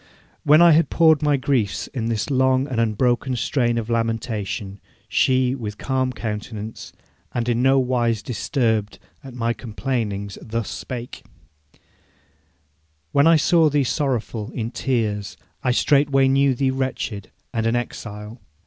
[0.01, 0.05] V.
[0.45, 4.79] When I had poured out my griefs in this long and unbroken strain of lamentation,
[5.07, 6.91] she, with calm countenance,
[7.35, 11.21] and in no wise disturbed at my complainings, thus spake:
[13.11, 18.41] 'When I saw thee sorrowful, in tears, I straightway knew thee wretched and an exile.